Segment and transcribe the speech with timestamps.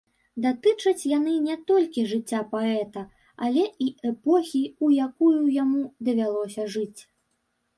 [0.43, 3.03] Датычаць яны не толькі жыцця паэта,
[3.49, 7.01] але і эпохі, у якую яму давялося жыць.